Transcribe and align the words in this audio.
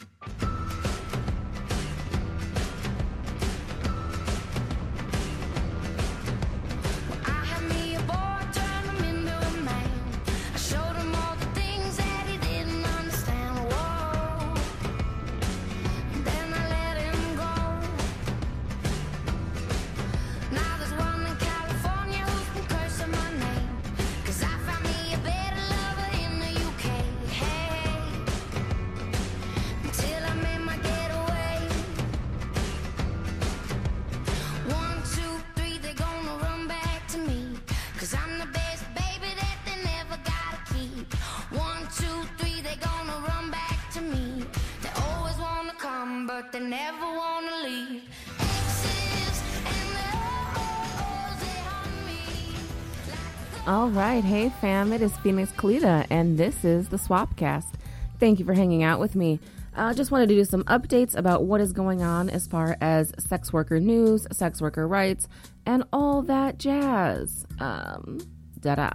I 0.00 0.37
All 53.68 53.90
right. 53.90 54.24
Hey, 54.24 54.48
fam. 54.48 54.94
It 54.94 55.02
is 55.02 55.14
Phoenix 55.18 55.52
Calida, 55.52 56.06
and 56.08 56.38
this 56.38 56.64
is 56.64 56.88
the 56.88 56.96
Swapcast. 56.96 57.74
Thank 58.18 58.38
you 58.38 58.46
for 58.46 58.54
hanging 58.54 58.82
out 58.82 58.98
with 58.98 59.14
me. 59.14 59.40
I 59.76 59.90
uh, 59.90 59.92
just 59.92 60.10
wanted 60.10 60.30
to 60.30 60.36
do 60.36 60.44
some 60.46 60.64
updates 60.64 61.14
about 61.14 61.44
what 61.44 61.60
is 61.60 61.74
going 61.74 62.00
on 62.00 62.30
as 62.30 62.46
far 62.46 62.78
as 62.80 63.12
sex 63.18 63.52
worker 63.52 63.78
news, 63.78 64.26
sex 64.32 64.62
worker 64.62 64.88
rights, 64.88 65.28
and 65.66 65.84
all 65.92 66.22
that 66.22 66.56
jazz. 66.56 67.44
Um, 67.60 68.20
da 68.58 68.74
da. 68.76 68.90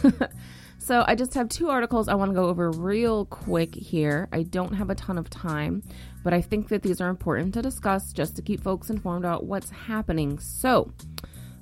so, 0.78 1.04
I 1.06 1.14
just 1.14 1.34
have 1.34 1.50
two 1.50 1.68
articles 1.68 2.08
I 2.08 2.14
want 2.14 2.30
to 2.30 2.34
go 2.34 2.46
over 2.46 2.70
real 2.70 3.26
quick 3.26 3.74
here. 3.74 4.26
I 4.32 4.44
don't 4.44 4.72
have 4.72 4.88
a 4.88 4.94
ton 4.94 5.18
of 5.18 5.28
time, 5.28 5.82
but 6.24 6.32
I 6.32 6.40
think 6.40 6.68
that 6.68 6.82
these 6.82 7.02
are 7.02 7.10
important 7.10 7.52
to 7.52 7.60
discuss 7.60 8.14
just 8.14 8.36
to 8.36 8.42
keep 8.42 8.62
folks 8.62 8.88
informed 8.88 9.26
about 9.26 9.44
what's 9.44 9.68
happening. 9.68 10.38
So, 10.38 10.94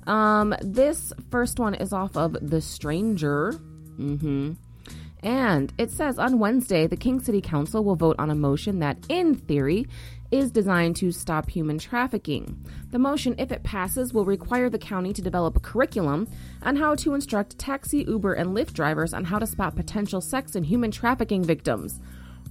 um, 0.07 0.55
this 0.61 1.13
first 1.29 1.59
one 1.59 1.75
is 1.75 1.93
off 1.93 2.15
of 2.17 2.37
The 2.41 2.61
Stranger. 2.61 3.53
Mm-hmm. 3.99 4.53
And 5.23 5.73
it 5.77 5.91
says 5.91 6.19
on 6.19 6.39
Wednesday, 6.39 6.87
the 6.87 6.95
King 6.95 7.19
City 7.19 7.41
Council 7.41 7.83
will 7.83 7.95
vote 7.95 8.15
on 8.19 8.29
a 8.29 8.35
motion 8.35 8.79
that, 8.79 8.97
in 9.09 9.35
theory, 9.35 9.87
is 10.31 10.51
designed 10.51 10.95
to 10.97 11.11
stop 11.11 11.49
human 11.49 11.79
trafficking. 11.79 12.63
The 12.91 12.99
motion, 12.99 13.35
if 13.37 13.51
it 13.51 13.63
passes, 13.63 14.13
will 14.13 14.25
require 14.25 14.69
the 14.69 14.77
county 14.77 15.13
to 15.13 15.21
develop 15.21 15.57
a 15.57 15.61
curriculum 15.61 16.27
on 16.61 16.75
how 16.75 16.95
to 16.95 17.13
instruct 17.13 17.57
taxi, 17.57 18.03
Uber, 18.07 18.33
and 18.33 18.55
Lyft 18.55 18.73
drivers 18.73 19.13
on 19.13 19.25
how 19.25 19.39
to 19.39 19.47
spot 19.47 19.75
potential 19.75 20.21
sex 20.21 20.55
and 20.55 20.65
human 20.65 20.91
trafficking 20.91 21.43
victims. 21.43 21.99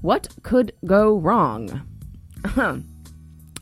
What 0.01 0.29
could 0.43 0.73
go 0.85 1.17
wrong? 1.17 1.83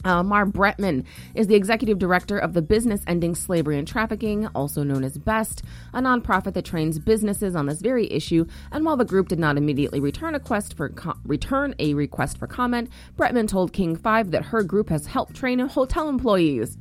Uh, 0.04 0.22
Mar 0.22 0.46
Brettmann 0.46 1.04
is 1.34 1.46
the 1.46 1.54
executive 1.54 1.98
director 1.98 2.38
of 2.38 2.52
the 2.52 2.62
Business 2.62 3.02
Ending 3.06 3.34
Slavery 3.34 3.78
and 3.78 3.88
Trafficking, 3.88 4.46
also 4.54 4.82
known 4.82 5.02
as 5.02 5.18
BEST, 5.18 5.62
a 5.92 6.00
nonprofit 6.00 6.54
that 6.54 6.64
trains 6.64 6.98
businesses 6.98 7.56
on 7.56 7.66
this 7.66 7.80
very 7.80 8.10
issue. 8.12 8.44
And 8.70 8.84
while 8.84 8.96
the 8.96 9.04
group 9.04 9.28
did 9.28 9.38
not 9.38 9.56
immediately 9.56 10.00
return 10.00 10.34
a 10.34 10.38
request 10.38 10.76
for 10.76 10.92
return 11.24 11.74
a 11.78 11.94
request 11.94 12.38
for 12.38 12.46
comment, 12.46 12.90
Brettmann 13.16 13.48
told 13.48 13.72
King 13.72 13.96
Five 13.96 14.30
that 14.32 14.44
her 14.46 14.62
group 14.62 14.90
has 14.90 15.06
helped 15.06 15.34
train 15.34 15.58
hotel 15.58 16.08
employees. 16.08 16.76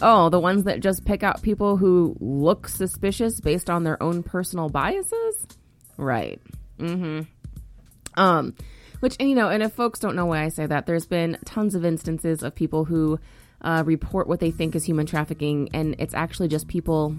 Oh, 0.00 0.28
the 0.28 0.38
ones 0.38 0.64
that 0.64 0.80
just 0.80 1.04
pick 1.04 1.22
out 1.22 1.42
people 1.42 1.76
who 1.76 2.16
look 2.20 2.68
suspicious 2.68 3.40
based 3.40 3.68
on 3.68 3.82
their 3.82 4.00
own 4.02 4.22
personal 4.22 4.68
biases? 4.68 5.46
Right. 5.96 6.40
Mm-hmm. 6.78 7.22
Um, 8.20 8.54
which, 9.00 9.16
and 9.20 9.28
you 9.28 9.34
know, 9.34 9.48
and 9.48 9.62
if 9.62 9.72
folks 9.72 9.98
don't 9.98 10.16
know 10.16 10.26
why 10.26 10.44
I 10.44 10.48
say 10.48 10.66
that, 10.66 10.86
there's 10.86 11.06
been 11.06 11.38
tons 11.44 11.74
of 11.74 11.84
instances 11.84 12.42
of 12.42 12.54
people 12.54 12.84
who 12.84 13.18
uh, 13.62 13.82
report 13.84 14.28
what 14.28 14.40
they 14.40 14.50
think 14.50 14.74
is 14.74 14.84
human 14.84 15.06
trafficking, 15.06 15.68
and 15.72 15.96
it's 15.98 16.14
actually 16.14 16.48
just 16.48 16.68
people 16.68 17.16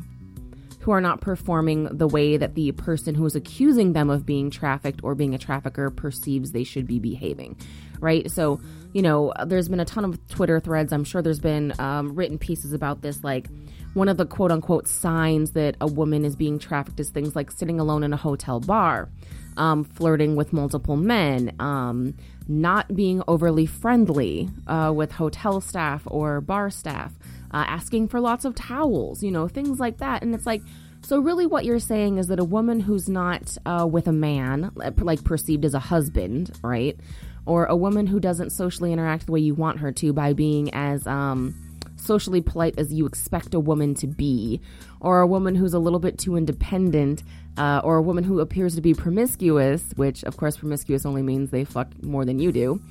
who 0.81 0.91
are 0.91 1.01
not 1.01 1.19
performing 1.19 1.85
the 1.85 2.07
way 2.07 2.38
that 2.38 2.56
the 2.56 2.72
person 2.72 3.13
who 3.13 3.25
is 3.25 3.35
accusing 3.35 3.94
them 3.94 4.09
of 4.09 4.25
being 4.25 4.50
trafficked 4.50 5.01
or 5.03 5.13
being 5.13 5.35
a 5.35 5.38
trafficker 5.38 5.89
perceives 5.89 6.51
they 6.51 6.63
should 6.63 6.88
be 6.88 7.00
behaving, 7.00 7.57
right? 8.00 8.31
So, 8.31 8.62
you 8.94 9.01
know, 9.01 9.34
there's 9.45 9.68
been 9.68 9.81
a 9.81 9.85
ton 9.85 10.06
of 10.06 10.25
Twitter 10.29 10.59
threads. 10.59 10.94
I'm 10.94 11.03
sure 11.03 11.22
there's 11.22 11.39
been 11.39 11.73
um, 11.79 12.16
written 12.16 12.38
pieces 12.38 12.72
about 12.72 13.01
this, 13.01 13.23
like 13.23 13.50
one 13.94 14.07
of 14.07 14.18
the 14.18 14.25
quote 14.25 14.51
unquote 14.51 14.88
signs 14.88 15.51
that 15.51 15.75
a 15.81 15.88
woman 15.88 16.23
is 16.23 16.35
being 16.35 16.59
trafficked 16.59 17.00
is 17.00 17.09
things 17.09 17.35
like 17.35 17.51
sitting 17.51 17.79
alone 17.79 18.03
in 18.03 18.13
a 18.13 18.18
hotel 18.18 18.59
bar 18.59 19.09
um, 19.57 19.83
flirting 19.83 20.35
with 20.35 20.53
multiple 20.53 20.95
men, 20.95 21.55
um, 21.59 22.13
not 22.47 22.95
being 22.95 23.21
overly 23.27 23.65
friendly 23.65 24.49
uh, 24.67 24.91
with 24.95 25.11
hotel 25.11 25.61
staff 25.61 26.03
or 26.05 26.41
bar 26.41 26.69
staff, 26.69 27.13
uh, 27.51 27.65
asking 27.67 28.07
for 28.07 28.19
lots 28.19 28.45
of 28.45 28.55
towels, 28.55 29.23
you 29.23 29.31
know, 29.31 29.47
things 29.47 29.79
like 29.79 29.97
that. 29.97 30.21
And 30.23 30.33
it's 30.33 30.45
like, 30.45 30.61
so 31.01 31.19
really 31.19 31.45
what 31.45 31.65
you're 31.65 31.79
saying 31.79 32.17
is 32.17 32.27
that 32.27 32.39
a 32.39 32.43
woman 32.43 32.79
who's 32.79 33.07
not 33.07 33.57
uh, 33.65 33.88
with 33.89 34.07
a 34.07 34.11
man, 34.11 34.71
like 34.75 35.23
perceived 35.23 35.65
as 35.65 35.73
a 35.73 35.79
husband, 35.79 36.51
right? 36.63 36.99
Or 37.45 37.65
a 37.65 37.75
woman 37.75 38.07
who 38.07 38.19
doesn't 38.19 38.51
socially 38.51 38.93
interact 38.93 39.25
the 39.25 39.31
way 39.31 39.39
you 39.39 39.55
want 39.55 39.79
her 39.79 39.91
to 39.93 40.13
by 40.13 40.33
being 40.33 40.73
as, 40.73 41.07
um, 41.07 41.55
socially 41.99 42.41
polite 42.41 42.75
as 42.77 42.93
you 42.93 43.05
expect 43.05 43.53
a 43.53 43.59
woman 43.59 43.93
to 43.95 44.07
be, 44.07 44.61
or 44.99 45.19
a 45.19 45.27
woman 45.27 45.55
who's 45.55 45.73
a 45.73 45.79
little 45.79 45.99
bit 45.99 46.17
too 46.17 46.35
independent, 46.35 47.23
uh, 47.57 47.81
or 47.83 47.97
a 47.97 48.01
woman 48.01 48.23
who 48.23 48.39
appears 48.39 48.75
to 48.75 48.81
be 48.81 48.93
promiscuous, 48.93 49.83
which 49.95 50.23
of 50.23 50.38
course 50.38 50.57
promiscuous 50.57 51.05
only 51.05 51.21
means 51.21 51.51
they 51.51 51.63
fuck 51.63 52.01
more 52.03 52.25
than 52.25 52.39
you 52.39 52.51
do. 52.51 52.81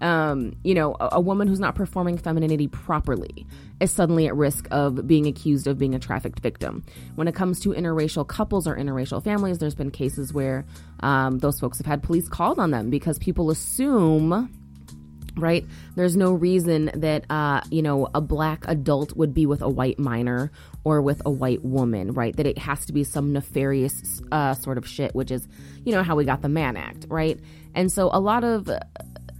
Um, 0.00 0.56
you 0.64 0.74
know, 0.74 0.96
a, 0.98 1.10
a 1.12 1.20
woman 1.20 1.46
who's 1.48 1.60
not 1.60 1.74
performing 1.74 2.18
femininity 2.18 2.68
properly 2.68 3.46
is 3.80 3.90
suddenly 3.90 4.26
at 4.26 4.34
risk 4.34 4.66
of 4.70 5.06
being 5.06 5.26
accused 5.26 5.66
of 5.66 5.78
being 5.78 5.94
a 5.94 5.98
trafficked 5.98 6.40
victim. 6.40 6.84
When 7.14 7.28
it 7.28 7.34
comes 7.34 7.60
to 7.60 7.70
interracial 7.70 8.26
couples 8.26 8.66
or 8.66 8.76
interracial 8.76 9.22
families, 9.22 9.58
there's 9.58 9.74
been 9.74 9.90
cases 9.90 10.32
where 10.32 10.66
um, 11.00 11.38
those 11.38 11.60
folks 11.60 11.78
have 11.78 11.86
had 11.86 12.02
police 12.02 12.28
called 12.28 12.58
on 12.58 12.70
them 12.70 12.90
because 12.90 13.18
people 13.18 13.50
assume 13.50 14.50
right? 15.36 15.64
There's 15.96 16.16
no 16.16 16.32
reason 16.32 16.90
that, 16.94 17.24
uh, 17.30 17.60
you 17.70 17.82
know, 17.82 18.08
a 18.14 18.20
black 18.20 18.64
adult 18.68 19.16
would 19.16 19.34
be 19.34 19.46
with 19.46 19.62
a 19.62 19.68
white 19.68 19.98
minor 19.98 20.50
or 20.84 21.02
with 21.02 21.22
a 21.24 21.30
white 21.30 21.64
woman, 21.64 22.12
right? 22.12 22.36
That 22.36 22.46
it 22.46 22.58
has 22.58 22.86
to 22.86 22.92
be 22.92 23.04
some 23.04 23.32
nefarious 23.32 24.22
uh, 24.30 24.54
sort 24.54 24.78
of 24.78 24.86
shit, 24.86 25.14
which 25.14 25.30
is, 25.30 25.46
you 25.84 25.92
know, 25.92 26.02
how 26.02 26.16
we 26.16 26.24
got 26.24 26.42
the 26.42 26.48
Mann 26.48 26.76
Act, 26.76 27.06
right? 27.08 27.38
And 27.74 27.90
so 27.90 28.10
a 28.12 28.20
lot 28.20 28.44
of 28.44 28.70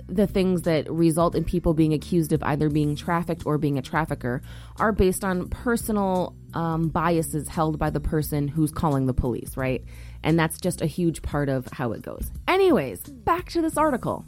the 0.07 0.27
things 0.27 0.63
that 0.63 0.91
result 0.91 1.35
in 1.35 1.45
people 1.45 1.75
being 1.75 1.93
accused 1.93 2.33
of 2.33 2.43
either 2.43 2.69
being 2.69 2.95
trafficked 2.95 3.47
or 3.47 3.59
being 3.59 3.79
a 3.79 3.83
trafficker 3.83 4.43
are 4.77 4.93
based 4.93 5.25
on 5.25 5.49
personal 5.49 6.37
um, 6.53 6.89
biases 6.89 7.49
held 7.49 7.79
by 7.79 7.91
the 7.91 8.01
person 8.01 8.49
who's 8.49 8.71
calling 8.71 9.07
the 9.07 9.15
police, 9.15 9.57
right? 9.57 9.83
And 10.23 10.39
that's 10.39 10.59
just 10.61 10.81
a 10.81 10.87
huge 10.87 11.23
part 11.23 11.49
of 11.49 11.67
how 11.73 11.93
it 11.93 12.03
goes. 12.03 12.31
Anyways, 12.47 13.01
back 13.01 13.51
to 13.51 13.63
this 13.63 13.77
article. 13.77 14.25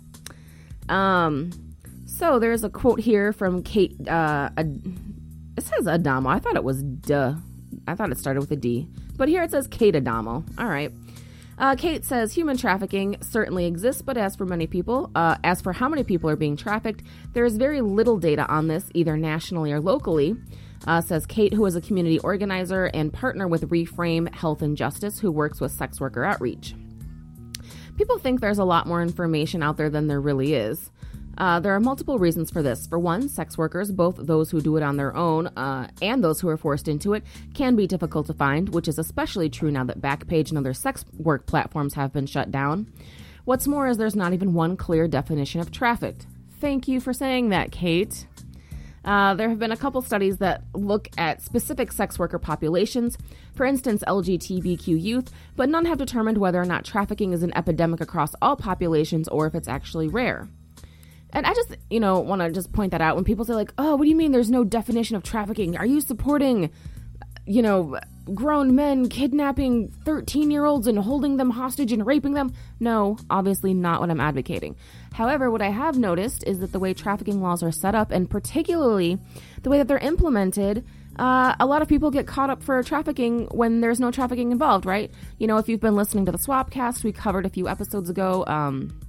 Um, 0.89 1.51
so 2.07 2.39
there's 2.39 2.65
a 2.65 2.71
quote 2.71 3.01
here 3.01 3.33
from 3.33 3.63
Kate. 3.63 3.97
Uh, 4.09 4.51
it 4.57 5.65
says 5.65 5.87
Adamo. 5.87 6.31
I 6.31 6.39
thought 6.39 6.57
it 6.57 6.65
was 6.65 6.83
duh. 6.83 7.35
I 7.87 7.95
thought 7.95 8.11
it 8.11 8.19
started 8.19 8.41
with 8.41 8.51
a 8.51 8.57
D, 8.57 8.89
but 9.17 9.29
here 9.29 9.43
it 9.43 9.51
says 9.51 9.67
Kate 9.69 9.95
Adamo. 9.95 10.45
All 10.59 10.69
right. 10.69 10.93
Uh, 11.59 11.75
Kate 11.75 12.05
says 12.05 12.35
human 12.35 12.57
trafficking 12.57 13.17
certainly 13.23 13.65
exists, 13.65 14.03
but 14.03 14.17
as 14.17 14.37
for 14.37 14.45
many 14.45 14.67
people, 14.67 15.11
uh, 15.15 15.37
as 15.43 15.63
for 15.63 15.73
how 15.73 15.89
many 15.89 16.05
people 16.05 16.29
are 16.29 16.37
being 16.37 16.57
trafficked, 16.57 17.03
there 17.33 17.47
is 17.47 17.57
very 17.57 17.81
little 17.81 18.19
data 18.19 18.47
on 18.47 18.69
this, 18.69 18.91
either 18.93 19.17
nationally 19.17 19.73
or 19.73 19.81
locally. 19.81 20.37
Uh, 20.87 21.01
says 21.01 21.25
Kate, 21.27 21.55
who 21.55 21.65
is 21.65 21.75
a 21.75 21.81
community 21.81 22.19
organizer 22.21 22.85
and 22.93 23.13
partner 23.13 23.49
with 23.49 23.69
Reframe 23.71 24.33
Health 24.35 24.61
and 24.61 24.77
Justice, 24.77 25.19
who 25.19 25.33
works 25.33 25.61
with 25.61 25.73
sex 25.73 25.99
worker 25.99 26.25
outreach. 26.25 26.75
People 27.97 28.19
think 28.19 28.41
there's 28.41 28.59
a 28.59 28.65
lot 28.65 28.87
more 28.87 29.03
information 29.03 29.63
out 29.63 29.77
there 29.77 29.89
than 29.89 30.07
there 30.07 30.21
really 30.21 30.55
is. 30.55 30.91
Uh, 31.39 31.61
there 31.61 31.75
are 31.75 31.81
multiple 31.81 32.19
reasons 32.19 32.51
for 32.51 32.63
this. 32.63 32.87
For 32.87 32.99
one, 32.99 33.29
sex 33.29 33.59
workers, 33.59 33.91
both 33.91 34.17
those 34.17 34.51
who 34.51 34.61
do 34.61 34.77
it 34.77 34.83
on 34.83 34.97
their 34.97 35.15
own 35.15 35.49
uh, 35.49 35.89
and 36.01 36.25
those 36.25 36.41
who 36.41 36.49
are 36.49 36.57
forced 36.57 36.89
into 36.89 37.13
it, 37.15 37.25
can 37.55 37.77
be 37.77 37.87
difficult 37.87 38.27
to 38.27 38.35
find, 38.35 38.71
which 38.71 38.89
is 38.89 38.99
especially 38.99 39.51
true 39.51 39.71
now 39.71 39.85
that 39.85 40.01
Backpage 40.01 40.49
and 40.49 40.59
other 40.59 40.75
sex 40.75 41.05
work 41.19 41.47
platforms 41.47 41.95
have 41.95 42.13
been 42.13 42.27
shut 42.27 42.51
down. 42.51 42.91
What's 43.45 43.69
more 43.69 43.87
is 43.87 43.97
there's 43.97 44.17
not 44.17 44.33
even 44.33 44.55
one 44.55 44.77
clear 44.77 45.07
definition 45.07 45.61
of 45.61 45.71
trafficked. 45.71 46.27
Thank 46.59 46.89
you 46.89 47.01
for 47.01 47.13
saying 47.13 47.51
that, 47.51 47.71
Kate. 47.71 48.27
Uh, 49.07 49.35
there 49.35 49.49
have 49.49 49.61
been 49.61 49.71
a 49.71 49.77
couple 49.77 50.03
studies 50.03 50.39
that 50.39 50.65
look 50.75 51.09
at 51.17 51.41
specific 51.41 51.93
sex 51.93 52.19
worker 52.19 52.41
populations, 52.41 53.17
for 53.55 53.65
instance, 53.65 54.03
LGBTQ 54.07 55.01
youth, 55.01 55.31
but 55.55 55.69
none 55.69 55.85
have 55.85 55.97
determined 55.97 56.39
whether 56.39 56.61
or 56.61 56.65
not 56.65 56.85
trafficking 56.85 57.33
is 57.33 57.45
an 57.45 57.57
epidemic 57.57 58.01
across 58.01 58.35
all 58.43 58.57
populations 58.57 59.29
or 59.29 59.47
if 59.47 59.55
it's 59.55 59.69
actually 59.69 60.09
rare. 60.09 60.49
And 61.31 61.47
I 61.47 61.55
just, 61.55 61.77
you 61.89 62.01
know, 62.01 62.19
want 62.19 62.43
to 62.43 62.51
just 62.51 62.73
point 62.73 62.91
that 62.91 63.01
out 63.01 63.15
when 63.15 63.25
people 63.25 63.45
say, 63.45 63.55
like, 63.55 63.73
oh, 63.79 63.95
what 63.95 64.05
do 64.05 64.11
you 64.11 64.17
mean 64.17 64.33
there's 64.33 64.51
no 64.51 64.65
definition 64.65 65.15
of 65.15 65.23
trafficking? 65.23 65.77
Are 65.77 65.87
you 65.87 66.01
supporting, 66.01 66.71
you 67.47 67.63
know, 67.63 68.01
grown 68.35 68.75
men 68.75 69.09
kidnapping 69.09 69.89
13 70.05 70.51
year 70.51 70.65
olds 70.65 70.87
and 70.87 70.99
holding 70.99 71.37
them 71.37 71.51
hostage 71.51 71.93
and 71.93 72.07
raping 72.07 72.35
them? 72.35 72.53
No, 72.81 73.19
obviously 73.31 73.75
not 73.75 74.01
what 74.01 74.11
I'm 74.11 74.21
advocating. 74.21 74.77
However, 75.13 75.51
what 75.51 75.63
I 75.63 75.71
have 75.71 75.99
noticed 75.99 76.45
is 76.47 76.59
that 76.59 76.73
the 76.73 76.79
way 76.79 76.93
trafficking 76.95 77.41
laws 77.41 77.63
are 77.63 77.73
set 77.73 77.95
up, 77.95 78.11
and 78.11 78.29
particularly 78.29 79.19
the 79.63 79.71
way 79.71 79.79
that 79.79 79.89
they're 79.89 79.99
implemented, 79.99 80.85
uh, 81.19 81.55
a 81.59 81.67
lot 81.67 81.83
of 81.83 81.89
people 81.89 82.11
get 82.11 82.27
caught 82.27 82.51
up 82.51 82.63
for 82.63 82.83
trafficking 82.83 83.47
when 83.47 83.81
there's 83.81 84.01
no 84.01 84.11
trafficking 84.11 84.53
involved, 84.53 84.85
right? 84.85 85.11
You 85.39 85.47
know, 85.47 85.57
if 85.57 85.69
you've 85.69 85.81
been 85.81 85.97
listening 85.97 86.27
to 86.27 86.33
the 86.33 86.39
Swapcast, 86.39 87.05
we 87.05 87.13
covered 87.13 87.47
a 87.47 87.49
few 87.49 87.69
episodes 87.69 88.11
ago 88.11 88.45
um, 88.47 89.01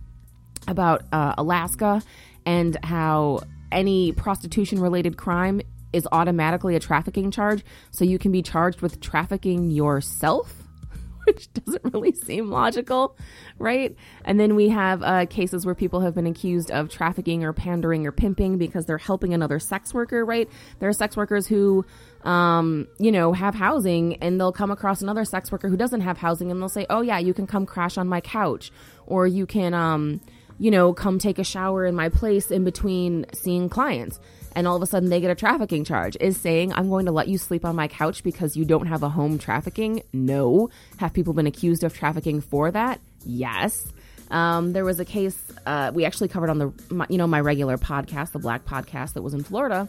about 0.68 1.04
uh, 1.12 1.34
Alaska 1.38 2.02
and 2.46 2.78
how 2.84 3.42
any 3.72 4.14
prostitution 4.14 4.80
related 4.80 5.18
crime 5.18 5.62
is 5.98 6.08
automatically 6.12 6.76
a 6.76 6.80
trafficking 6.80 7.32
charge, 7.32 7.64
so 7.92 8.06
you 8.06 8.18
can 8.18 8.32
be 8.32 8.42
charged 8.42 8.82
with 8.82 9.02
trafficking 9.02 9.72
yourself, 9.72 10.64
which 11.26 11.52
doesn't 11.54 11.84
really 11.94 12.14
seem 12.14 12.50
logical, 12.50 13.18
right? 13.58 13.96
And 14.24 14.40
then 14.40 14.56
we 14.56 14.70
have 14.70 15.04
uh, 15.04 15.26
cases 15.26 15.66
where 15.66 15.76
people 15.76 16.00
have 16.02 16.16
been 16.16 16.28
accused 16.28 16.72
of 16.72 16.90
trafficking 16.90 17.44
or 17.44 17.52
pandering 17.52 18.08
or 18.08 18.12
pimping 18.12 18.58
because 18.58 18.86
they're 18.86 18.98
helping 18.98 19.34
another 19.34 19.60
sex 19.60 19.94
worker, 19.94 20.24
right? 20.24 20.50
There 20.80 20.88
are 20.88 20.94
sex 20.94 21.18
workers 21.18 21.48
who, 21.48 21.86
um, 22.24 22.88
you 23.00 23.12
know, 23.12 23.34
have 23.34 23.56
housing 23.56 24.16
and 24.18 24.40
they'll 24.40 24.54
come 24.54 24.72
across 24.72 25.02
another 25.02 25.26
sex 25.26 25.52
worker 25.52 25.68
who 25.68 25.78
doesn't 25.78 26.02
have 26.02 26.18
housing 26.18 26.52
and 26.52 26.62
they'll 26.62 26.70
say, 26.70 26.86
oh, 26.90 27.02
yeah, 27.02 27.18
you 27.18 27.34
can 27.34 27.48
come 27.48 27.66
crash 27.66 27.98
on 27.98 28.08
my 28.08 28.22
couch 28.22 28.72
or 29.06 29.28
you 29.28 29.46
can, 29.46 29.74
um, 29.74 30.22
you 30.60 30.72
know, 30.72 30.94
come 30.94 31.20
take 31.20 31.40
a 31.40 31.44
shower 31.44 31.86
in 31.86 31.96
my 31.96 32.10
place 32.10 32.52
in 32.52 32.64
between 32.64 33.26
seeing 33.34 33.70
clients. 33.70 34.20
And 34.56 34.68
all 34.68 34.76
of 34.76 34.82
a 34.82 34.88
sudden 34.88 35.10
they 35.10 35.22
get 35.22 35.30
a 35.30 35.36
trafficking 35.36 35.84
charge. 35.84 36.18
Is 36.20 36.36
saying 36.36 36.74
i'm 36.74 36.90
going 36.90 37.06
to 37.06 37.12
let 37.12 37.28
you 37.28 37.38
sleep 37.38 37.64
on 37.64 37.76
my 37.76 37.88
couch 37.88 38.24
because 38.24 38.58
you 38.58 38.66
don't 38.66 38.88
have 38.88 39.04
a 39.04 39.10
home 39.10 39.38
trafficking? 39.38 40.02
No. 40.14 40.70
Have 40.98 41.14
people 41.14 41.34
been 41.34 41.48
accused 41.48 41.84
of 41.84 41.94
trafficking 41.94 42.42
for 42.42 42.72
that? 42.72 43.00
Yes. 43.24 43.86
Um, 44.32 44.74
there 44.74 44.84
was 44.84 45.00
a 45.00 45.06
case 45.06 45.38
uh, 45.66 45.92
we 45.94 46.06
actually 46.06 46.28
covered 46.28 46.50
on 46.50 46.58
the 46.58 46.74
my, 46.90 47.06
you 47.10 47.18
know 47.18 47.28
my 47.28 47.40
regular 47.40 47.78
podcast 47.78 48.32
the 48.32 48.40
black 48.40 48.66
podcast 48.66 49.14
that 49.14 49.22
was 49.22 49.34
in 49.34 49.42
florida 49.42 49.88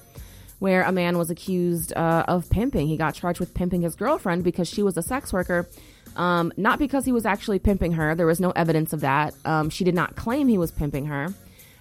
where 0.58 0.82
a 0.82 0.93
man 0.93 1.16
was 1.19 1.31
accused 1.31 1.93
uh, 1.96 2.25
of 2.28 2.49
pimping 2.50 2.87
he 2.87 2.96
got 2.96 3.14
charged 3.14 3.40
with 3.40 3.55
pimping 3.55 3.82
his 3.82 3.94
girlfriend 3.94 4.44
because 4.44 4.69
she 4.69 4.82
was 4.82 4.96
a 4.96 5.02
sex 5.02 5.32
worker 5.32 5.69
um, 6.16 6.52
not 6.56 6.78
because 6.78 7.05
he 7.05 7.12
was 7.12 7.25
actually 7.26 7.58
pimping 7.58 7.93
her 7.93 8.14
there 8.14 8.26
was 8.26 8.40
no 8.40 8.50
evidence 8.52 8.93
of 8.93 9.00
that 9.00 9.34
um, 9.44 9.70
she 9.70 9.84
did 9.84 9.94
not 9.94 10.16
claim 10.16 10.49
he 10.49 10.58
was 10.58 10.70
pimping 10.70 11.06
her 11.06 11.28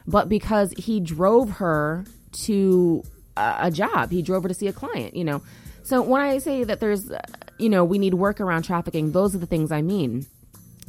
but 0.07 0.29
because 0.29 0.71
he 0.77 0.99
drove 0.99 1.49
her 1.51 2.05
to 2.31 3.03
a, 3.37 3.55
a 3.63 3.71
job. 3.71 4.11
He 4.11 4.21
drove 4.21 4.43
her 4.43 4.49
to 4.49 4.55
see 4.55 4.67
a 4.67 4.73
client, 4.73 5.15
you 5.15 5.23
know. 5.23 5.41
So 5.83 6.01
when 6.01 6.21
I 6.21 6.37
say 6.39 6.63
that 6.63 6.79
there's, 6.79 7.09
uh, 7.09 7.21
you 7.57 7.69
know, 7.69 7.85
we 7.85 7.97
need 7.97 8.13
work 8.13 8.41
around 8.41 8.63
trafficking, 8.63 9.11
those 9.11 9.35
are 9.35 9.37
the 9.37 9.45
things 9.45 9.71
I 9.71 9.81
mean. 9.81 10.25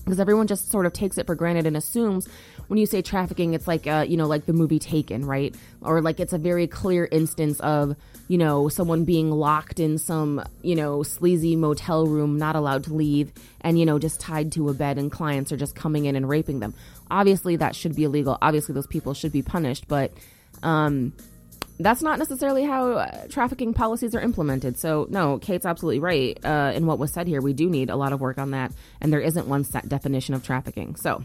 Because 0.09 0.21
everyone 0.21 0.47
just 0.47 0.71
sort 0.71 0.87
of 0.87 0.95
takes 0.95 1.19
it 1.19 1.27
for 1.27 1.35
granted 1.35 1.67
and 1.67 1.77
assumes 1.77 2.27
when 2.69 2.79
you 2.79 2.87
say 2.87 3.03
trafficking, 3.03 3.53
it's 3.53 3.69
like, 3.69 3.87
uh, 3.87 4.07
you 4.09 4.17
know, 4.17 4.27
like 4.27 4.47
the 4.47 4.55
movie 4.55 4.79
Taken, 4.79 5.27
right? 5.27 5.55
Or 5.83 6.01
like 6.01 6.19
it's 6.19 6.33
a 6.33 6.39
very 6.39 6.67
clear 6.67 7.07
instance 7.13 7.61
of, 7.61 7.95
you 8.27 8.39
know, 8.39 8.71
someone 8.71 9.05
being 9.05 9.31
locked 9.31 9.79
in 9.79 9.99
some, 9.99 10.43
you 10.63 10.77
know, 10.77 11.03
sleazy 11.03 11.57
motel 11.57 12.07
room, 12.07 12.39
not 12.39 12.57
allowed 12.57 12.85
to 12.85 12.95
leave, 12.95 13.33
and, 13.61 13.79
you 13.79 13.85
know, 13.85 13.99
just 13.99 14.19
tied 14.19 14.51
to 14.53 14.71
a 14.71 14.75
bed, 14.75 14.97
and 14.97 15.13
clients 15.13 15.53
are 15.53 15.59
just 15.59 15.75
coming 15.75 16.07
in 16.07 16.17
and 16.17 16.27
raping 16.27 16.61
them. 16.61 16.73
Obviously, 17.11 17.57
that 17.57 17.77
should 17.77 17.95
be 17.95 18.05
illegal. 18.05 18.39
Obviously, 18.41 18.75
those 18.75 18.87
people 18.87 19.13
should 19.13 19.33
be 19.33 19.43
punished, 19.43 19.89
but 19.89 20.11
um, 20.63 21.13
that's 21.79 22.03
not 22.03 22.19
necessarily 22.19 22.65
how 22.65 22.93
uh, 22.93 23.27
trafficking 23.29 23.73
policies 23.73 24.15
are 24.15 24.21
implemented. 24.21 24.79
So, 24.79 25.07
no, 25.11 25.39
Kate's 25.39 25.67
absolutely 25.67 26.01
right 26.01 26.39
uh, 26.45 26.73
in 26.75 26.87
what 26.87 26.99
was 26.99 27.13
said 27.13 27.27
here. 27.27 27.41
We 27.41 27.53
do 27.53 27.69
need 27.71 27.91
a 27.91 27.97
lot 27.97 28.13
of 28.13 28.21
work 28.21 28.39
on 28.39 28.51
that, 28.51 28.73
and 29.01 29.13
there 29.13 29.21
isn't 29.21 29.47
one 29.47 29.65
set 29.65 29.89
definition 29.89 30.35
of 30.35 30.45
trafficking. 30.45 30.97
So, 30.97 31.23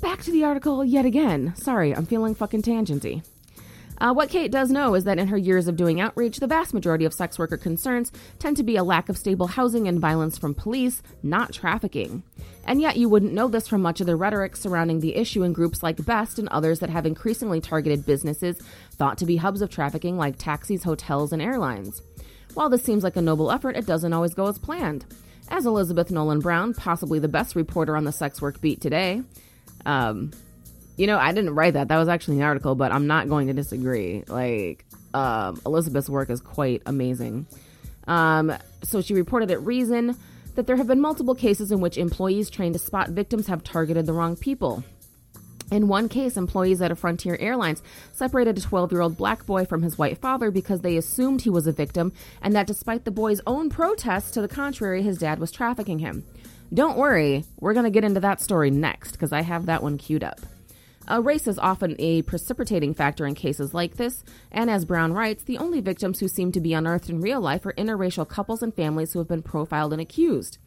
back 0.00 0.22
to 0.22 0.32
the 0.32 0.44
article 0.44 0.84
yet 0.84 1.04
again. 1.04 1.54
Sorry, 1.56 1.94
I'm 1.94 2.06
feeling 2.06 2.34
fucking 2.34 2.62
tangenty. 2.62 3.22
Uh, 3.98 4.12
what 4.12 4.28
Kate 4.28 4.50
does 4.50 4.70
know 4.70 4.94
is 4.94 5.04
that 5.04 5.18
in 5.18 5.28
her 5.28 5.36
years 5.36 5.68
of 5.68 5.76
doing 5.76 6.00
outreach, 6.00 6.38
the 6.38 6.46
vast 6.46 6.74
majority 6.74 7.04
of 7.04 7.14
sex 7.14 7.38
worker 7.38 7.56
concerns 7.56 8.10
tend 8.38 8.56
to 8.56 8.62
be 8.62 8.76
a 8.76 8.84
lack 8.84 9.08
of 9.08 9.16
stable 9.16 9.46
housing 9.46 9.86
and 9.86 10.00
violence 10.00 10.36
from 10.36 10.54
police, 10.54 11.02
not 11.22 11.52
trafficking. 11.52 12.22
And 12.66 12.80
yet, 12.80 12.96
you 12.96 13.08
wouldn't 13.08 13.32
know 13.32 13.48
this 13.48 13.68
from 13.68 13.82
much 13.82 14.00
of 14.00 14.06
the 14.06 14.16
rhetoric 14.16 14.56
surrounding 14.56 15.00
the 15.00 15.14
issue 15.14 15.42
in 15.42 15.52
groups 15.52 15.82
like 15.82 16.04
BEST 16.04 16.38
and 16.38 16.48
others 16.48 16.80
that 16.80 16.90
have 16.90 17.06
increasingly 17.06 17.60
targeted 17.60 18.04
businesses 18.04 18.58
thought 18.92 19.18
to 19.18 19.26
be 19.26 19.36
hubs 19.36 19.62
of 19.62 19.70
trafficking 19.70 20.16
like 20.16 20.38
taxis, 20.38 20.82
hotels, 20.82 21.32
and 21.32 21.40
airlines. 21.40 22.02
While 22.54 22.70
this 22.70 22.82
seems 22.82 23.04
like 23.04 23.16
a 23.16 23.22
noble 23.22 23.50
effort, 23.50 23.76
it 23.76 23.86
doesn't 23.86 24.12
always 24.12 24.34
go 24.34 24.46
as 24.46 24.58
planned. 24.58 25.04
As 25.48 25.66
Elizabeth 25.66 26.10
Nolan 26.10 26.40
Brown, 26.40 26.72
possibly 26.72 27.18
the 27.18 27.28
best 27.28 27.54
reporter 27.54 27.96
on 27.96 28.04
the 28.04 28.12
sex 28.12 28.40
work 28.40 28.60
beat 28.60 28.80
today, 28.80 29.22
um, 29.84 30.32
you 30.96 31.06
know, 31.06 31.18
I 31.18 31.32
didn't 31.32 31.54
write 31.54 31.74
that. 31.74 31.88
That 31.88 31.98
was 31.98 32.08
actually 32.08 32.36
an 32.36 32.42
article, 32.42 32.74
but 32.74 32.92
I'm 32.92 33.06
not 33.06 33.28
going 33.28 33.48
to 33.48 33.52
disagree. 33.52 34.24
Like, 34.28 34.84
um, 35.12 35.60
Elizabeth's 35.66 36.08
work 36.08 36.30
is 36.30 36.40
quite 36.40 36.82
amazing. 36.86 37.46
Um, 38.06 38.52
so 38.82 39.00
she 39.00 39.14
reported 39.14 39.50
at 39.50 39.62
Reason 39.62 40.16
that 40.54 40.66
there 40.66 40.76
have 40.76 40.86
been 40.86 41.00
multiple 41.00 41.34
cases 41.34 41.72
in 41.72 41.80
which 41.80 41.98
employees 41.98 42.50
trained 42.50 42.74
to 42.74 42.78
spot 42.78 43.10
victims 43.10 43.48
have 43.48 43.64
targeted 43.64 44.06
the 44.06 44.12
wrong 44.12 44.36
people. 44.36 44.84
In 45.70 45.88
one 45.88 46.08
case, 46.08 46.36
employees 46.36 46.82
at 46.82 46.90
a 46.90 46.96
Frontier 46.96 47.36
Airlines 47.40 47.82
separated 48.12 48.58
a 48.58 48.60
12 48.60 48.92
year 48.92 49.00
old 49.00 49.16
black 49.16 49.46
boy 49.46 49.64
from 49.64 49.82
his 49.82 49.98
white 49.98 50.18
father 50.18 50.50
because 50.50 50.82
they 50.82 50.96
assumed 50.96 51.42
he 51.42 51.50
was 51.50 51.66
a 51.66 51.72
victim, 51.72 52.12
and 52.42 52.54
that 52.54 52.66
despite 52.66 53.04
the 53.04 53.10
boy's 53.10 53.40
own 53.46 53.70
protests 53.70 54.30
to 54.32 54.42
the 54.42 54.48
contrary, 54.48 55.02
his 55.02 55.18
dad 55.18 55.38
was 55.38 55.50
trafficking 55.50 56.00
him. 56.00 56.24
Don't 56.72 56.98
worry, 56.98 57.44
we're 57.58 57.72
going 57.72 57.84
to 57.84 57.90
get 57.90 58.04
into 58.04 58.20
that 58.20 58.40
story 58.40 58.70
next 58.70 59.12
because 59.12 59.32
I 59.32 59.42
have 59.42 59.66
that 59.66 59.82
one 59.82 59.96
queued 59.96 60.22
up. 60.22 60.40
Uh, 61.10 61.20
race 61.20 61.46
is 61.46 61.58
often 61.58 61.96
a 61.98 62.22
precipitating 62.22 62.94
factor 62.94 63.26
in 63.26 63.34
cases 63.34 63.74
like 63.74 63.96
this, 63.96 64.24
and 64.50 64.70
as 64.70 64.84
Brown 64.84 65.12
writes, 65.12 65.42
the 65.42 65.58
only 65.58 65.80
victims 65.80 66.20
who 66.20 66.28
seem 66.28 66.50
to 66.52 66.60
be 66.60 66.72
unearthed 66.72 67.10
in 67.10 67.20
real 67.20 67.40
life 67.40 67.66
are 67.66 67.74
interracial 67.74 68.26
couples 68.26 68.62
and 68.62 68.74
families 68.74 69.12
who 69.12 69.18
have 69.18 69.28
been 69.28 69.42
profiled 69.42 69.92
and 69.92 70.00
accused. 70.00 70.58